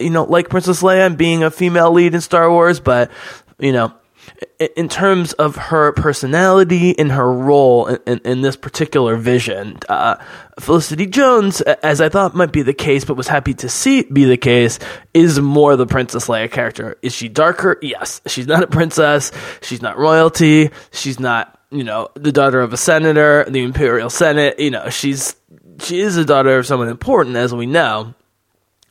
you 0.00 0.10
know, 0.10 0.24
like 0.24 0.48
Princess 0.48 0.82
Leia 0.82 1.06
and 1.06 1.16
being 1.16 1.44
a 1.44 1.50
female 1.50 1.92
lead 1.92 2.14
in 2.14 2.20
Star 2.20 2.50
Wars, 2.50 2.80
but, 2.80 3.10
you 3.58 3.72
know, 3.72 3.94
in 4.76 4.88
terms 4.88 5.32
of 5.34 5.56
her 5.56 5.92
personality 5.92 6.98
and 6.98 7.12
her 7.12 7.30
role 7.32 7.86
in, 7.86 7.98
in, 8.06 8.18
in 8.24 8.40
this 8.40 8.56
particular 8.56 9.16
vision, 9.16 9.78
uh, 9.88 10.16
Felicity 10.60 11.06
Jones, 11.06 11.60
as 11.60 12.00
I 12.00 12.08
thought 12.08 12.34
might 12.34 12.52
be 12.52 12.62
the 12.62 12.74
case, 12.74 13.04
but 13.04 13.16
was 13.16 13.28
happy 13.28 13.54
to 13.54 13.68
see 13.68 14.02
be 14.02 14.24
the 14.24 14.36
case, 14.36 14.78
is 15.12 15.40
more 15.40 15.76
the 15.76 15.86
Princess 15.86 16.28
Leia 16.28 16.50
character. 16.50 16.96
Is 17.02 17.14
she 17.14 17.28
darker? 17.28 17.78
Yes. 17.82 18.20
She's 18.26 18.46
not 18.46 18.62
a 18.62 18.66
princess. 18.66 19.32
She's 19.62 19.82
not 19.82 19.98
royalty. 19.98 20.70
She's 20.92 21.18
not, 21.18 21.60
you 21.70 21.84
know, 21.84 22.08
the 22.14 22.32
daughter 22.32 22.60
of 22.60 22.72
a 22.72 22.76
senator, 22.76 23.44
the 23.48 23.62
Imperial 23.62 24.10
Senate. 24.10 24.58
You 24.58 24.70
know, 24.70 24.90
she's 24.90 25.36
she 25.80 26.00
is 26.00 26.16
a 26.16 26.24
daughter 26.24 26.58
of 26.58 26.66
someone 26.66 26.88
important, 26.88 27.36
as 27.36 27.54
we 27.54 27.66
know. 27.66 28.14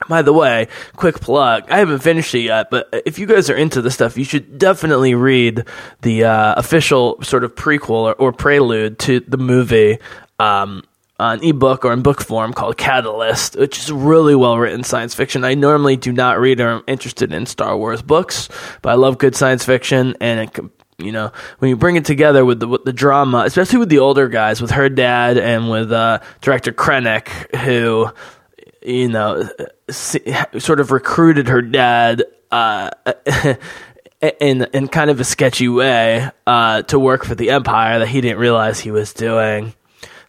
By 0.09 0.21
the 0.21 0.33
way, 0.33 0.67
quick 0.95 1.19
plug. 1.19 1.69
I 1.69 1.77
haven't 1.79 1.99
finished 1.99 2.33
it 2.35 2.41
yet, 2.41 2.69
but 2.69 2.89
if 3.05 3.19
you 3.19 3.25
guys 3.25 3.49
are 3.49 3.55
into 3.55 3.81
this 3.81 3.93
stuff, 3.93 4.17
you 4.17 4.23
should 4.23 4.57
definitely 4.57 5.15
read 5.15 5.65
the 6.01 6.25
uh, 6.25 6.55
official 6.55 7.21
sort 7.21 7.43
of 7.43 7.55
prequel 7.55 7.89
or, 7.89 8.13
or, 8.13 8.33
prelude 8.33 8.99
to 8.99 9.21
the 9.21 9.37
movie 9.37 9.99
um, 10.39 10.83
on 11.19 11.43
ebook 11.43 11.85
or 11.85 11.93
in 11.93 12.01
book 12.01 12.21
form 12.21 12.53
called 12.53 12.77
Catalyst, 12.77 13.55
which 13.55 13.79
is 13.79 13.91
really 13.91 14.35
well 14.35 14.57
written 14.57 14.83
science 14.83 15.13
fiction. 15.13 15.43
I 15.45 15.53
normally 15.53 15.95
do 15.95 16.11
not 16.11 16.39
read 16.39 16.59
or 16.59 16.69
am 16.69 16.83
interested 16.87 17.31
in 17.31 17.45
Star 17.45 17.77
Wars 17.77 18.01
books, 18.01 18.49
but 18.81 18.89
I 18.89 18.95
love 18.95 19.17
good 19.17 19.35
science 19.35 19.63
fiction, 19.63 20.15
and 20.19 20.39
it 20.41 20.59
you 20.99 21.11
know 21.11 21.31
when 21.59 21.69
you 21.69 21.75
bring 21.75 21.95
it 21.95 22.05
together 22.05 22.45
with 22.45 22.59
the 22.59 22.67
with 22.67 22.83
the 22.83 22.93
drama, 22.93 23.43
especially 23.45 23.79
with 23.79 23.89
the 23.89 23.99
older 23.99 24.27
guys, 24.27 24.61
with 24.61 24.71
her 24.71 24.89
dad 24.89 25.37
and 25.37 25.69
with 25.69 25.91
uh, 25.91 26.19
director 26.41 26.71
Krennic, 26.71 27.55
who 27.57 28.09
you 28.85 29.07
know, 29.07 29.49
sort 29.89 30.79
of 30.79 30.91
recruited 30.91 31.47
her 31.47 31.61
dad 31.61 32.23
uh, 32.51 32.89
in 34.39 34.67
in 34.73 34.87
kind 34.87 35.09
of 35.09 35.19
a 35.19 35.23
sketchy 35.23 35.67
way 35.67 36.29
uh, 36.47 36.81
to 36.83 36.99
work 36.99 37.25
for 37.25 37.35
the 37.35 37.49
Empire 37.51 37.99
that 37.99 38.07
he 38.07 38.21
didn't 38.21 38.39
realize 38.39 38.79
he 38.79 38.91
was 38.91 39.13
doing. 39.13 39.73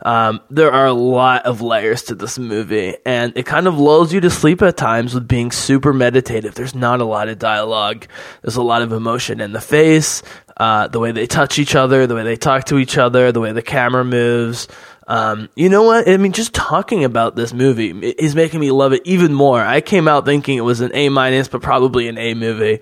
Um, 0.04 0.42
there 0.50 0.70
are 0.70 0.87
a 0.87 0.92
lot 0.92 1.46
of 1.46 1.62
layers 1.62 2.02
to 2.04 2.14
this 2.14 2.38
movie, 2.38 2.94
and 3.06 3.32
it 3.37 3.46
kind 3.46 3.66
of 3.66 3.78
lulls 3.78 4.12
you 4.12 4.20
to 4.20 4.30
sleep 4.30 4.61
at 4.61 4.76
times 4.76 5.14
with 5.14 5.26
being 5.26 5.50
super 5.50 5.94
meditative. 5.94 6.54
There's 6.54 6.75
not 6.75 7.00
a 7.00 7.04
lot 7.04 7.28
of 7.28 7.38
dialogue. 7.38 8.06
There's 8.42 8.56
a 8.56 8.62
lot 8.62 8.82
of 8.82 8.92
emotion 8.92 9.40
in 9.40 9.52
the 9.52 9.62
face, 9.62 10.23
uh, 10.58 10.88
the 10.88 11.00
way 11.00 11.12
they 11.12 11.26
touch 11.26 11.58
each 11.58 11.75
other, 11.75 12.06
the 12.06 12.14
way 12.14 12.23
they 12.23 12.37
talk 12.37 12.64
to 12.64 12.78
each 12.78 12.99
other, 12.99 13.32
the 13.32 13.40
way 13.40 13.52
the 13.52 13.62
camera 13.62 14.04
moves. 14.04 14.68
Um, 15.06 15.49
you 15.54 15.68
know 15.68 15.82
what? 15.82 16.08
I 16.08 16.16
mean, 16.16 16.32
just 16.32 16.54
talking 16.54 17.04
about 17.04 17.37
this 17.37 17.52
movie 17.52 17.90
is 17.90 18.34
making 18.34 18.61
me 18.61 18.70
love 18.70 18.92
it 18.92 19.02
even 19.04 19.34
more. 19.34 19.61
I 19.61 19.80
came 19.80 20.08
out 20.08 20.25
thinking 20.25 20.56
it 20.56 20.62
was 20.62 20.80
an 20.80 20.92
A 20.94 21.08
minus, 21.08 21.49
but 21.49 21.62
probably 21.62 22.08
an 22.08 22.18
A 22.18 22.34
movie. 22.34 22.80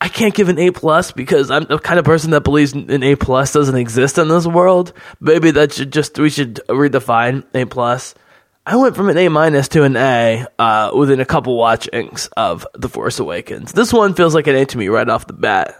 I 0.00 0.08
can't 0.08 0.34
give 0.34 0.48
an 0.48 0.58
A 0.58 0.70
plus 0.70 1.10
because 1.10 1.50
I'm 1.50 1.64
the 1.64 1.78
kind 1.78 1.98
of 1.98 2.04
person 2.04 2.30
that 2.30 2.42
believes 2.42 2.72
an 2.72 3.02
A 3.02 3.16
plus 3.16 3.52
doesn't 3.52 3.76
exist 3.76 4.18
in 4.18 4.28
this 4.28 4.46
world. 4.46 4.92
Maybe 5.20 5.50
that 5.52 5.72
should 5.72 5.92
just 5.92 6.18
we 6.18 6.30
should 6.30 6.60
redefine 6.68 7.44
A 7.54 7.64
plus. 7.64 8.14
I 8.64 8.76
went 8.76 8.96
from 8.96 9.08
an 9.08 9.16
A 9.16 9.28
minus 9.28 9.68
to 9.68 9.82
an 9.82 9.96
A 9.96 10.46
uh, 10.58 10.92
within 10.94 11.20
a 11.20 11.24
couple 11.24 11.56
watchings 11.56 12.28
of 12.36 12.66
The 12.74 12.88
Force 12.88 13.18
Awakens. 13.18 13.72
This 13.72 13.92
one 13.92 14.14
feels 14.14 14.34
like 14.34 14.46
an 14.46 14.56
A 14.56 14.66
to 14.66 14.78
me 14.78 14.88
right 14.88 15.08
off 15.08 15.26
the 15.26 15.32
bat. 15.32 15.74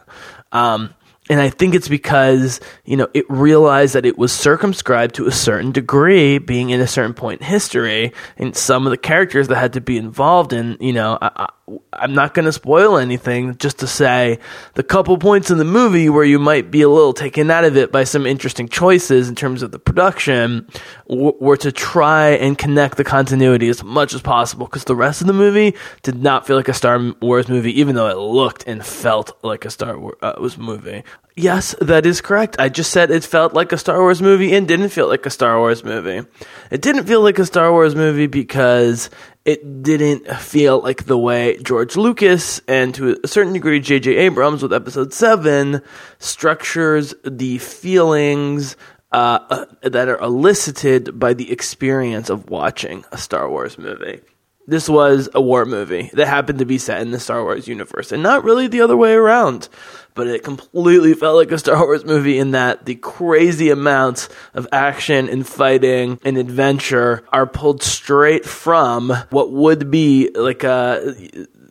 Um, 0.52 0.94
and 1.28 1.40
I 1.40 1.50
think 1.50 1.74
it's 1.74 1.88
because, 1.88 2.60
you 2.84 2.96
know, 2.96 3.08
it 3.14 3.28
realized 3.28 3.94
that 3.94 4.06
it 4.06 4.16
was 4.16 4.32
circumscribed 4.32 5.14
to 5.16 5.26
a 5.26 5.32
certain 5.32 5.72
degree, 5.72 6.38
being 6.38 6.70
in 6.70 6.80
a 6.80 6.86
certain 6.86 7.14
point 7.14 7.40
in 7.40 7.46
history, 7.46 8.12
and 8.36 8.56
some 8.56 8.86
of 8.86 8.90
the 8.90 8.96
characters 8.96 9.48
that 9.48 9.56
had 9.56 9.74
to 9.74 9.80
be 9.80 9.96
involved 9.96 10.52
in, 10.52 10.76
you 10.80 10.92
know, 10.92 11.18
I, 11.20 11.48
I'm 11.92 12.14
not 12.14 12.34
going 12.34 12.46
to 12.46 12.52
spoil 12.52 12.96
anything 12.96 13.56
just 13.58 13.78
to 13.80 13.86
say 13.86 14.38
the 14.74 14.82
couple 14.82 15.18
points 15.18 15.50
in 15.50 15.58
the 15.58 15.64
movie 15.64 16.08
where 16.08 16.24
you 16.24 16.38
might 16.38 16.70
be 16.70 16.82
a 16.82 16.88
little 16.88 17.12
taken 17.12 17.50
out 17.50 17.64
of 17.64 17.76
it 17.76 17.92
by 17.92 18.04
some 18.04 18.26
interesting 18.26 18.68
choices 18.68 19.28
in 19.28 19.34
terms 19.34 19.62
of 19.62 19.70
the 19.70 19.78
production 19.78 20.68
were 21.06 21.56
to 21.56 21.72
try 21.72 22.30
and 22.30 22.56
connect 22.58 22.96
the 22.96 23.04
continuity 23.04 23.68
as 23.68 23.82
much 23.82 24.14
as 24.14 24.20
possible 24.20 24.66
because 24.66 24.84
the 24.84 24.96
rest 24.96 25.20
of 25.20 25.26
the 25.26 25.32
movie 25.32 25.74
did 26.02 26.22
not 26.22 26.46
feel 26.46 26.56
like 26.56 26.68
a 26.68 26.74
Star 26.74 27.00
Wars 27.20 27.48
movie, 27.48 27.80
even 27.80 27.94
though 27.94 28.08
it 28.08 28.18
looked 28.18 28.66
and 28.66 28.84
felt 28.84 29.36
like 29.42 29.64
a 29.64 29.70
Star 29.70 29.98
Wars 29.98 30.16
uh, 30.22 30.36
movie. 30.58 31.02
Yes, 31.38 31.76
that 31.80 32.04
is 32.04 32.20
correct. 32.20 32.56
I 32.58 32.68
just 32.68 32.90
said 32.90 33.12
it 33.12 33.22
felt 33.22 33.54
like 33.54 33.70
a 33.70 33.78
Star 33.78 34.00
Wars 34.00 34.20
movie 34.20 34.52
and 34.54 34.66
didn't 34.66 34.88
feel 34.88 35.06
like 35.06 35.24
a 35.24 35.30
Star 35.30 35.56
Wars 35.58 35.84
movie. 35.84 36.26
It 36.72 36.82
didn't 36.82 37.06
feel 37.06 37.22
like 37.22 37.38
a 37.38 37.46
Star 37.46 37.70
Wars 37.70 37.94
movie 37.94 38.26
because 38.26 39.08
it 39.48 39.82
didn't 39.82 40.30
feel 40.36 40.78
like 40.82 41.06
the 41.06 41.16
way 41.16 41.56
George 41.62 41.96
Lucas 41.96 42.60
and 42.68 42.94
to 42.94 43.18
a 43.24 43.26
certain 43.26 43.54
degree 43.54 43.80
J.J. 43.80 44.14
Abrams 44.14 44.62
with 44.62 44.74
episode 44.74 45.14
7 45.14 45.80
structures 46.18 47.14
the 47.24 47.56
feelings 47.56 48.76
uh, 49.10 49.38
uh, 49.48 49.88
that 49.88 50.06
are 50.06 50.18
elicited 50.18 51.18
by 51.18 51.32
the 51.32 51.50
experience 51.50 52.28
of 52.28 52.50
watching 52.50 53.06
a 53.10 53.16
Star 53.16 53.48
Wars 53.48 53.78
movie 53.78 54.20
this 54.68 54.86
was 54.86 55.30
a 55.34 55.40
war 55.40 55.64
movie 55.64 56.10
that 56.12 56.28
happened 56.28 56.58
to 56.58 56.66
be 56.66 56.76
set 56.76 57.00
in 57.00 57.10
the 57.10 57.18
Star 57.18 57.42
Wars 57.42 57.66
universe 57.66 58.12
and 58.12 58.22
not 58.22 58.44
really 58.44 58.66
the 58.66 58.82
other 58.82 58.98
way 58.98 59.14
around. 59.14 59.68
But 60.14 60.26
it 60.26 60.44
completely 60.44 61.14
felt 61.14 61.36
like 61.36 61.50
a 61.52 61.58
Star 61.58 61.78
Wars 61.78 62.04
movie 62.04 62.38
in 62.38 62.50
that 62.50 62.84
the 62.84 62.96
crazy 62.96 63.70
amounts 63.70 64.28
of 64.52 64.68
action 64.70 65.30
and 65.30 65.46
fighting 65.46 66.20
and 66.22 66.36
adventure 66.36 67.24
are 67.32 67.46
pulled 67.46 67.82
straight 67.82 68.44
from 68.44 69.10
what 69.30 69.50
would 69.52 69.90
be 69.90 70.30
like 70.34 70.64
a 70.64 71.16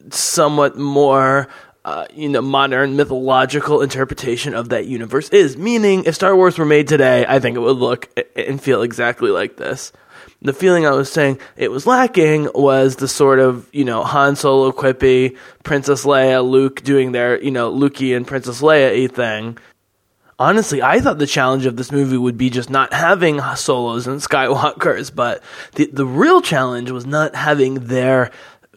somewhat 0.09 0.75
more 0.75 1.47
uh, 1.85 2.05
you 2.13 2.27
know, 2.27 2.41
modern 2.41 2.97
mythological 2.97 3.81
interpretation 3.81 4.53
of 4.53 4.69
that 4.69 4.87
universe 4.87 5.29
is. 5.29 5.55
Meaning, 5.55 6.03
if 6.03 6.15
Star 6.15 6.35
Wars 6.35 6.57
were 6.57 6.65
made 6.65 6.87
today, 6.87 7.25
I 7.25 7.39
think 7.39 7.55
it 7.55 7.61
would 7.61 7.77
look 7.77 8.09
and 8.35 8.61
feel 8.61 8.81
exactly 8.81 9.29
like 9.29 9.55
this 9.55 9.93
the 10.41 10.53
feeling 10.53 10.85
I 10.85 10.91
was 10.91 11.11
saying 11.11 11.39
it 11.55 11.71
was 11.71 11.87
lacking 11.87 12.49
was 12.53 12.97
the 12.97 13.07
sort 13.07 13.39
of, 13.39 13.67
you 13.73 13.83
know, 13.83 14.03
Han 14.03 14.35
Solo 14.35 14.71
quippy, 14.71 15.37
Princess 15.63 16.05
Leia, 16.05 16.47
Luke 16.47 16.83
doing 16.83 17.11
their, 17.11 17.41
you 17.41 17.51
know, 17.51 17.71
Lukey 17.73 18.15
and 18.15 18.27
Princess 18.27 18.61
Leia 18.61 19.11
thing. 19.11 19.57
Honestly, 20.39 20.83
I 20.83 20.99
thought 20.99 21.17
the 21.17 21.25
challenge 21.25 21.65
of 21.65 21.77
this 21.77 21.91
movie 21.91 22.17
would 22.17 22.37
be 22.37 22.51
just 22.51 22.69
not 22.69 22.93
having 22.93 23.41
solos 23.55 24.05
and 24.05 24.21
Skywalkers, 24.21 25.13
but 25.13 25.41
the 25.73 25.89
the 25.91 26.05
real 26.05 26.41
challenge 26.41 26.91
was 26.91 27.07
not 27.07 27.33
having 27.35 27.87
their 27.87 28.29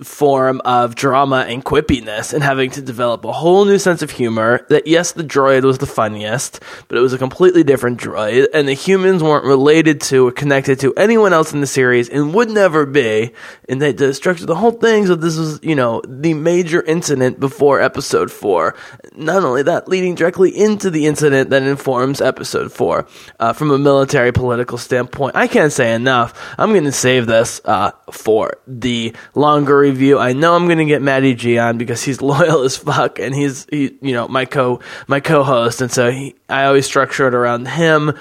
form 0.02 0.60
of 0.64 0.94
drama 0.94 1.44
and 1.48 1.64
quippiness 1.64 2.32
and 2.32 2.42
having 2.42 2.70
to 2.70 2.80
develop 2.80 3.24
a 3.24 3.32
whole 3.32 3.64
new 3.64 3.78
sense 3.78 4.02
of 4.02 4.10
humor 4.10 4.64
that 4.68 4.86
yes 4.86 5.12
the 5.12 5.22
droid 5.24 5.62
was 5.62 5.78
the 5.78 5.86
funniest 5.86 6.60
but 6.88 6.96
it 6.96 7.00
was 7.00 7.12
a 7.12 7.18
completely 7.18 7.62
different 7.62 8.00
droid 8.00 8.46
and 8.54 8.66
the 8.66 8.72
humans 8.72 9.22
weren't 9.22 9.44
related 9.44 10.00
to 10.00 10.26
or 10.26 10.32
connected 10.32 10.80
to 10.80 10.94
anyone 10.94 11.32
else 11.32 11.52
in 11.52 11.60
the 11.60 11.66
series 11.66 12.08
and 12.08 12.32
would 12.32 12.50
never 12.50 12.86
be 12.86 13.32
and 13.68 13.82
they 13.82 14.12
structured 14.12 14.46
the 14.46 14.54
whole 14.54 14.72
thing 14.72 15.06
so 15.06 15.14
this 15.14 15.36
was 15.36 15.60
you 15.62 15.74
know 15.74 16.00
the 16.06 16.34
major 16.34 16.82
incident 16.82 17.38
before 17.38 17.80
episode 17.80 18.30
4 18.30 18.74
not 19.16 19.44
only 19.44 19.62
that 19.62 19.88
leading 19.88 20.14
directly 20.14 20.50
into 20.50 20.90
the 20.90 21.06
incident 21.06 21.50
that 21.50 21.62
informs 21.62 22.20
episode 22.20 22.72
4 22.72 23.06
uh, 23.38 23.52
from 23.52 23.70
a 23.70 23.78
military 23.78 24.32
political 24.32 24.78
standpoint 24.78 25.36
i 25.36 25.46
can't 25.46 25.72
say 25.72 25.94
enough. 25.94 26.54
I'm 26.58 26.70
going 26.70 26.84
to 26.84 26.92
save 26.92 27.26
this 27.26 27.60
uh, 27.64 27.92
for 28.10 28.54
the 28.66 29.14
longer 29.34 29.78
review. 29.90 30.18
I 30.18 30.32
know 30.32 30.54
I'm 30.54 30.68
gonna 30.68 30.84
get 30.84 31.02
Matty 31.02 31.34
G 31.34 31.58
on 31.58 31.78
because 31.78 32.02
he's 32.02 32.22
loyal 32.32 32.62
as 32.62 32.76
fuck, 32.76 33.18
and 33.18 33.34
he's 33.34 33.66
he, 33.70 33.96
you 34.00 34.12
know 34.12 34.28
my 34.28 34.44
co 34.44 34.80
my 35.06 35.20
co-host, 35.20 35.80
and 35.80 35.90
so 35.90 36.10
he, 36.10 36.34
I 36.48 36.64
always 36.64 36.86
structure 36.86 37.26
it 37.26 37.34
around 37.34 37.66
him. 37.66 38.12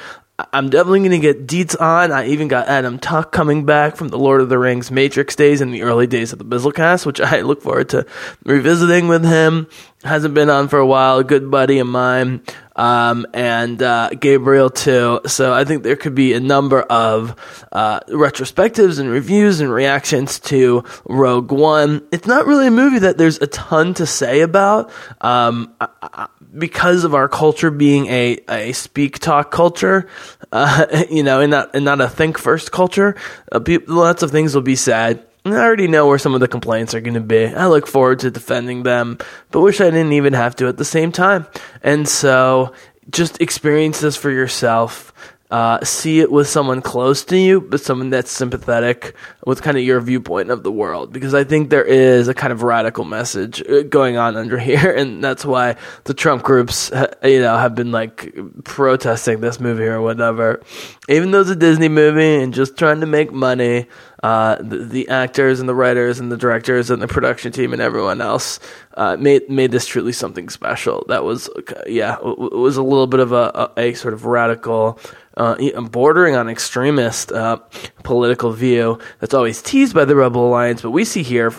I'm 0.53 0.69
definitely 0.69 0.99
going 0.99 1.11
to 1.11 1.19
get 1.19 1.47
Deets 1.47 1.79
on. 1.79 2.11
I 2.11 2.27
even 2.27 2.47
got 2.47 2.67
Adam 2.67 2.99
Tuck 2.99 3.31
coming 3.31 3.65
back 3.65 3.95
from 3.95 4.07
the 4.07 4.17
Lord 4.17 4.41
of 4.41 4.49
the 4.49 4.57
Rings 4.57 4.91
Matrix 4.91 5.35
days 5.35 5.59
in 5.61 5.71
the 5.71 5.81
early 5.81 6.07
days 6.07 6.31
of 6.31 6.39
the 6.39 6.45
Bizzlecast, 6.45 7.05
which 7.05 7.19
I 7.19 7.41
look 7.41 7.61
forward 7.61 7.89
to 7.89 8.05
revisiting 8.45 9.07
with 9.07 9.25
him. 9.25 9.67
Hasn't 10.03 10.33
been 10.33 10.49
on 10.49 10.69
for 10.69 10.79
a 10.79 10.85
while, 10.85 11.17
a 11.17 11.23
good 11.23 11.51
buddy 11.51 11.79
of 11.79 11.87
mine 11.87 12.41
um, 12.79 13.25
and 13.33 13.81
uh, 13.83 14.09
Gabriel 14.11 14.69
too. 14.69 15.19
So 15.27 15.53
I 15.53 15.65
think 15.65 15.83
there 15.83 15.97
could 15.97 16.15
be 16.15 16.33
a 16.33 16.39
number 16.39 16.81
of 16.81 17.35
uh, 17.73 17.99
retrospectives 18.07 18.99
and 18.99 19.09
reviews 19.09 19.59
and 19.59 19.69
reactions 19.69 20.39
to 20.41 20.85
Rogue 21.05 21.51
One. 21.51 22.07
It's 22.13 22.25
not 22.25 22.45
really 22.45 22.67
a 22.67 22.71
movie 22.71 22.99
that 22.99 23.17
there's 23.17 23.41
a 23.41 23.47
ton 23.47 23.93
to 23.95 24.05
say 24.05 24.39
about. 24.41 24.91
Um, 25.19 25.75
I, 25.81 26.27
because 26.57 27.03
of 27.03 27.13
our 27.13 27.29
culture 27.29 27.71
being 27.71 28.07
a, 28.07 28.39
a 28.49 28.71
speak 28.73 29.19
talk 29.19 29.51
culture, 29.51 30.07
uh, 30.51 31.03
you 31.09 31.23
know, 31.23 31.41
and 31.41 31.51
not 31.51 31.75
and 31.75 31.85
not 31.85 32.01
a 32.01 32.09
think 32.09 32.37
first 32.37 32.71
culture, 32.71 33.15
uh, 33.51 33.59
lots 33.87 34.23
of 34.23 34.31
things 34.31 34.55
will 34.55 34.61
be 34.61 34.75
said. 34.75 35.25
I 35.45 35.51
already 35.51 35.87
know 35.87 36.05
where 36.07 36.17
some 36.17 36.33
of 36.33 36.41
the 36.41 36.47
complaints 36.47 36.93
are 36.93 37.01
going 37.01 37.13
to 37.13 37.21
be. 37.21 37.45
I 37.45 37.67
look 37.67 37.87
forward 37.87 38.19
to 38.19 38.31
defending 38.31 38.83
them, 38.83 39.17
but 39.51 39.61
wish 39.61 39.79
I 39.79 39.85
didn't 39.85 40.13
even 40.13 40.33
have 40.33 40.55
to 40.57 40.67
at 40.67 40.77
the 40.77 40.85
same 40.85 41.11
time. 41.11 41.47
And 41.81 42.07
so 42.07 42.73
just 43.09 43.41
experience 43.41 44.01
this 44.01 44.15
for 44.15 44.29
yourself. 44.29 45.13
Uh, 45.49 45.83
see 45.83 46.19
it 46.19 46.31
with 46.31 46.47
someone 46.47 46.79
close 46.79 47.23
to 47.25 47.35
you, 47.35 47.59
but 47.59 47.81
someone 47.81 48.11
that's 48.11 48.29
sympathetic 48.29 49.15
with 49.47 49.63
kind 49.63 49.77
of 49.77 49.83
your 49.83 49.99
viewpoint 49.99 50.51
of 50.51 50.61
the 50.61 50.71
world. 50.71 51.11
Because 51.11 51.33
I 51.33 51.43
think 51.43 51.71
there 51.71 51.83
is 51.83 52.27
a 52.27 52.35
kind 52.35 52.53
of 52.53 52.61
radical 52.61 53.03
message 53.03 53.67
uh, 53.67 53.81
going 53.81 54.15
on 54.15 54.37
under 54.37 54.59
here, 54.69 54.91
and 54.91 55.23
that's 55.23 55.43
why 55.43 55.75
the 56.03 56.13
Trump 56.13 56.43
groups, 56.43 56.91
you 57.23 57.41
know, 57.41 57.57
have 57.57 57.73
been 57.73 57.91
like 57.91 58.35
protesting 58.63 59.41
this 59.41 59.59
movie 59.59 59.85
or 59.85 60.01
whatever. 60.01 60.61
Even 61.07 61.31
though 61.31 61.41
it's 61.41 61.49
a 61.49 61.55
Disney 61.55 61.89
movie 61.89 62.43
and 62.43 62.53
just 62.53 62.77
trying 62.77 62.99
to 62.99 63.07
make 63.07 63.31
money, 63.31 63.87
uh, 64.23 64.55
the, 64.59 64.77
the, 64.77 65.09
actors 65.09 65.59
and 65.59 65.69
the 65.69 65.75
writers 65.75 66.19
and 66.19 66.31
the 66.31 66.37
directors 66.37 66.89
and 66.89 67.01
the 67.01 67.07
production 67.07 67.51
team 67.51 67.71
and 67.71 67.81
everyone 67.81 68.19
else 68.19 68.59
uh, 68.95 69.15
made 69.17 69.49
made 69.49 69.71
this 69.71 69.85
truly 69.85 70.11
something 70.11 70.49
special. 70.49 71.05
That 71.07 71.23
was, 71.23 71.49
yeah, 71.87 72.17
it 72.17 72.37
was 72.51 72.75
a 72.75 72.83
little 72.83 73.07
bit 73.07 73.21
of 73.21 73.31
a, 73.31 73.71
a, 73.77 73.91
a 73.91 73.93
sort 73.93 74.13
of 74.13 74.25
radical 74.25 74.99
uh, 75.37 75.81
bordering 75.81 76.35
on 76.35 76.49
extremist 76.49 77.31
uh, 77.31 77.57
political 78.03 78.51
view 78.51 78.99
that's 79.19 79.33
always 79.33 79.61
teased 79.61 79.95
by 79.95 80.03
the 80.05 80.15
Rebel 80.15 80.47
Alliance, 80.47 80.81
but 80.81 80.91
we 80.91 81.05
see 81.05 81.23
here, 81.23 81.53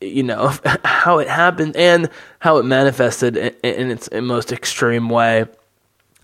you 0.00 0.24
know, 0.24 0.52
how 0.84 1.18
it 1.18 1.28
happened 1.28 1.76
and 1.76 2.10
how 2.40 2.56
it 2.56 2.64
manifested 2.64 3.36
in 3.36 3.90
its 3.90 4.08
most 4.12 4.52
extreme 4.52 5.08
way. 5.08 5.46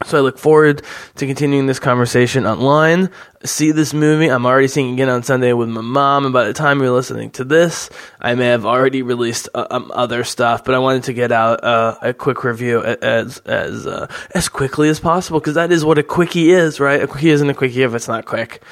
So 0.06 0.16
I 0.16 0.22
look 0.22 0.38
forward 0.38 0.82
to 1.16 1.26
continuing 1.26 1.66
this 1.66 1.78
conversation 1.78 2.46
online. 2.46 3.10
See 3.44 3.70
this 3.70 3.92
movie. 3.92 4.28
I'm 4.28 4.46
already 4.46 4.66
seeing 4.66 4.90
it 4.90 4.92
again 4.94 5.10
on 5.10 5.22
Sunday 5.22 5.52
with 5.52 5.68
my 5.68 5.82
mom. 5.82 6.24
And 6.24 6.32
by 6.32 6.44
the 6.44 6.54
time 6.54 6.80
you're 6.80 6.90
listening 6.90 7.30
to 7.32 7.44
this, 7.44 7.90
I 8.18 8.34
may 8.34 8.46
have 8.46 8.64
already 8.64 9.02
released 9.02 9.50
uh, 9.54 9.66
um, 9.70 9.92
other 9.94 10.24
stuff. 10.24 10.64
But 10.64 10.74
I 10.74 10.78
wanted 10.78 11.04
to 11.04 11.12
get 11.12 11.32
out 11.32 11.62
uh, 11.62 11.98
a 12.00 12.14
quick 12.14 12.44
review 12.44 12.82
as 12.82 13.38
as 13.40 13.86
uh, 13.86 14.06
as 14.34 14.48
quickly 14.48 14.88
as 14.88 14.98
possible 14.98 15.38
because 15.38 15.54
that 15.56 15.70
is 15.70 15.84
what 15.84 15.98
a 15.98 16.02
quickie 16.02 16.50
is, 16.50 16.80
right? 16.80 17.02
A 17.02 17.06
quickie 17.06 17.30
isn't 17.30 17.50
a 17.50 17.54
quickie 17.54 17.82
if 17.82 17.94
it's 17.94 18.08
not 18.08 18.24
quick. 18.24 18.62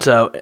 So 0.00 0.32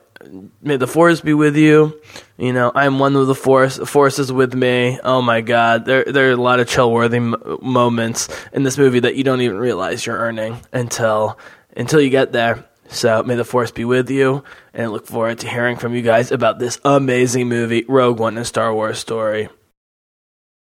may 0.63 0.77
the 0.77 0.87
force 0.87 1.21
be 1.21 1.35
with 1.35 1.57
you. 1.57 2.01
You 2.37 2.53
know, 2.53 2.71
I'm 2.75 2.99
one 2.99 3.15
with 3.15 3.29
the 3.29 3.35
force. 3.35 3.77
The 3.77 3.87
force 3.87 4.19
is 4.19 4.33
with 4.33 4.55
me. 4.55 4.99
Oh 5.03 5.23
my 5.23 5.41
God, 5.41 5.85
there 5.85 6.05
there 6.05 6.29
are 6.29 6.33
a 6.33 6.37
lot 6.37 6.61
of 6.61 6.69
chill 6.69 6.93
worthy 6.93 7.17
m- 7.19 7.35
moments 7.63 8.29
in 8.53 8.63
this 8.63 8.79
movie 8.79 9.01
that 9.01 9.17
you 9.17 9.25
don't 9.25 9.41
even 9.41 9.59
realize 9.59 10.05
you're 10.05 10.19
earning 10.19 10.61
until 10.73 11.39
until 11.77 12.01
you 12.01 12.11
get 12.11 12.33
there. 12.33 12.65
So 12.89 13.23
may 13.25 13.35
the 13.35 13.45
force 13.45 13.71
be 13.71 13.85
with 13.85 14.11
you, 14.11 14.45
and 14.73 14.85
I 14.85 14.87
look 14.87 15.07
forward 15.07 15.41
to 15.41 15.49
hearing 15.49 15.77
from 15.77 15.95
you 15.95 16.03
guys 16.03 16.31
about 16.31 16.59
this 16.59 16.79
amazing 16.85 17.49
movie, 17.49 17.85
Rogue 17.89 18.21
One: 18.21 18.39
A 18.39 18.45
Star 18.45 18.73
Wars 18.73 18.99
Story. 18.99 19.49